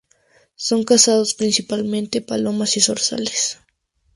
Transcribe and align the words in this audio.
Son 0.55 0.83
cazados 0.83 1.35
principalmente 1.35 2.21
palomas 2.23 2.75
y 2.75 2.79
zorzales. 2.79 3.59